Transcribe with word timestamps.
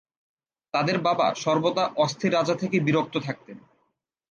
তাদের 0.73 0.97
বাবা 0.99 1.27
সর্বদা 1.35 1.85
অস্থির 1.95 2.31
রাজা 2.33 2.55
থেকে 2.55 2.77
বিরক্ত 2.79 3.15
থাকতেন। 3.17 3.57